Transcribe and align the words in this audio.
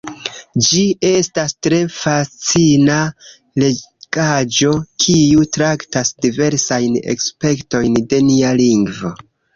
Ĝi 0.67 0.79
estas 1.09 1.51
tre 1.67 1.81
fascina 1.97 2.95
legaĵo, 3.63 4.73
kiu 5.05 5.45
traktas 5.59 6.13
diversajn 6.27 6.97
aspektojn 7.17 8.01
de 8.15 8.25
nia 8.33 8.55
lingvo. 8.65 9.15